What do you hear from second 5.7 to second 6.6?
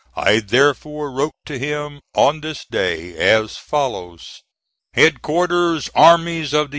ARMIES OF